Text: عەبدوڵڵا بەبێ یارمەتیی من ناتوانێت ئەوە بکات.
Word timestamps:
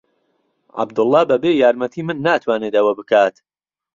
عەبدوڵڵا 0.79 1.21
بەبێ 1.29 1.51
یارمەتیی 1.61 2.05
من 2.07 2.17
ناتوانێت 2.25 2.73
ئەوە 2.77 2.93
بکات. 2.99 3.35